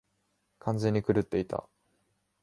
[0.57, 1.69] 完全に狂っていた。